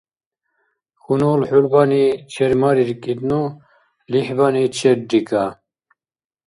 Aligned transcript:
Хьунул 1.01 1.41
хӀулбани 1.49 2.05
чермариркӀидну, 2.31 3.43
лихӀбани 4.11 4.63
черрикӀа. 4.77 5.45